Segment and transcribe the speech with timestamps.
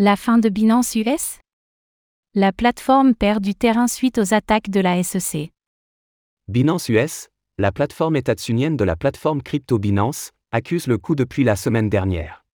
[0.00, 1.40] La fin de Binance US
[2.32, 5.50] La plateforme perd du terrain suite aux attaques de la SEC.
[6.46, 11.56] Binance US, la plateforme états-unienne de la plateforme crypto Binance, accuse le coup depuis la
[11.56, 12.44] semaine dernière.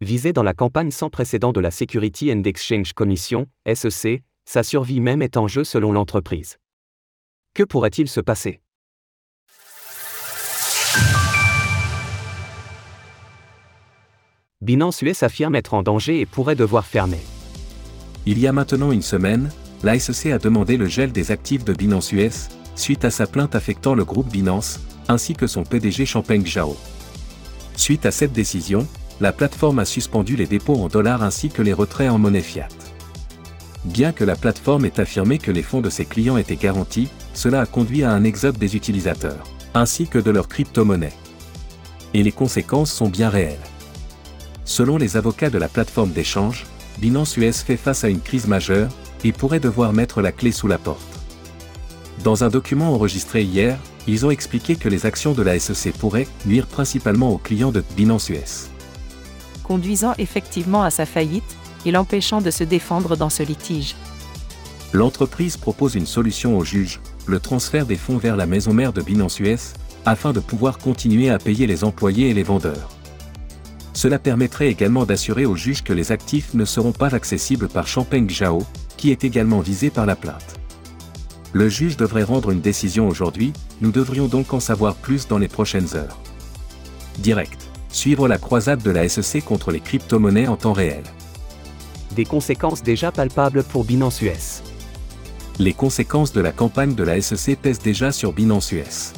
[0.00, 4.98] Visée dans la campagne sans précédent de la Security and Exchange Commission, SEC, sa survie
[4.98, 6.56] même est en jeu selon l'entreprise.
[7.54, 8.60] Que pourrait-il se passer?
[14.68, 17.20] Binance US affirme être en danger et pourrait devoir fermer.
[18.26, 19.50] Il y a maintenant une semaine,
[19.82, 23.54] la SEC a demandé le gel des actifs de Binance US, suite à sa plainte
[23.54, 26.76] affectant le groupe Binance, ainsi que son PDG Champagne Zhao.
[27.76, 28.86] Suite à cette décision,
[29.22, 32.68] la plateforme a suspendu les dépôts en dollars ainsi que les retraits en monnaie fiat.
[33.86, 37.62] Bien que la plateforme ait affirmé que les fonds de ses clients étaient garantis, cela
[37.62, 41.16] a conduit à un exode des utilisateurs, ainsi que de leurs crypto-monnaies.
[42.12, 43.56] Et les conséquences sont bien réelles.
[44.68, 46.66] Selon les avocats de la plateforme d'échange,
[46.98, 48.90] Binance US fait face à une crise majeure
[49.24, 51.00] et pourrait devoir mettre la clé sous la porte.
[52.22, 56.28] Dans un document enregistré hier, ils ont expliqué que les actions de la SEC pourraient
[56.44, 58.68] nuire principalement aux clients de Binance US.
[59.62, 63.96] Conduisant effectivement à sa faillite et l'empêchant de se défendre dans ce litige.
[64.92, 69.00] L'entreprise propose une solution au juge, le transfert des fonds vers la maison mère de
[69.00, 69.72] Binance US,
[70.04, 72.97] afin de pouvoir continuer à payer les employés et les vendeurs.
[73.98, 78.30] Cela permettrait également d'assurer au juge que les actifs ne seront pas accessibles par Champagne
[78.30, 78.62] Zhao,
[78.96, 80.60] qui est également visé par la plainte.
[81.52, 85.48] Le juge devrait rendre une décision aujourd'hui, nous devrions donc en savoir plus dans les
[85.48, 86.16] prochaines heures.
[87.18, 87.58] Direct.
[87.88, 91.02] Suivre la croisade de la SEC contre les crypto-monnaies en temps réel.
[92.14, 94.62] Des conséquences déjà palpables pour Binance US.
[95.58, 99.12] Les conséquences de la campagne de la SEC pèsent déjà sur Binance US.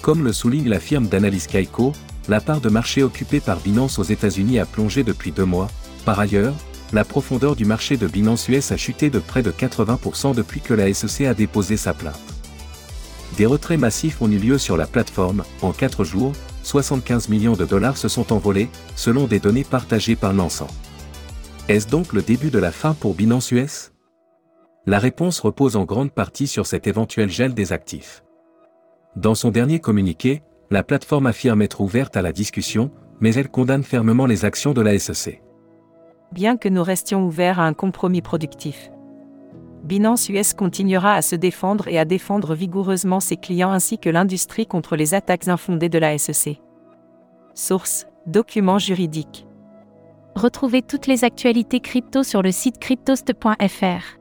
[0.00, 1.92] Comme le souligne la firme d'analyse Kaiko,
[2.28, 5.68] la part de marché occupée par Binance aux États-Unis a plongé depuis deux mois.
[6.04, 6.54] Par ailleurs,
[6.92, 10.74] la profondeur du marché de Binance US a chuté de près de 80% depuis que
[10.74, 12.20] la SEC a déposé sa plainte.
[13.36, 16.32] Des retraits massifs ont eu lieu sur la plateforme, en 4 jours,
[16.64, 20.70] 75 millions de dollars se sont envolés, selon des données partagées par l'ensemble.
[21.68, 23.92] Est-ce donc le début de la fin pour Binance US
[24.86, 28.22] La réponse repose en grande partie sur cet éventuel gel des actifs.
[29.16, 30.42] Dans son dernier communiqué,
[30.72, 32.90] la plateforme affirme être ouverte à la discussion,
[33.20, 35.42] mais elle condamne fermement les actions de la SEC.
[36.32, 38.90] Bien que nous restions ouverts à un compromis productif.
[39.84, 44.66] Binance US continuera à se défendre et à défendre vigoureusement ses clients ainsi que l'industrie
[44.66, 46.58] contre les attaques infondées de la SEC.
[47.54, 49.46] Source Documents juridiques.
[50.36, 54.18] Retrouvez toutes les actualités crypto sur le site cryptost.fr.